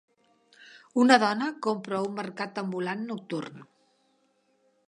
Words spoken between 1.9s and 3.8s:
a un mercat ambulant nocturn.